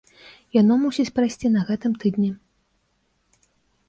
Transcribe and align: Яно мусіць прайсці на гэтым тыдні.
Яно 0.61 0.77
мусіць 0.85 1.11
прайсці 1.17 1.51
на 1.55 1.61
гэтым 1.67 1.93
тыдні. 2.05 2.31